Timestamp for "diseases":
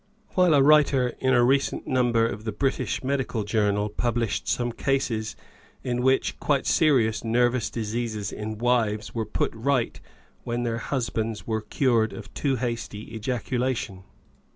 7.69-8.31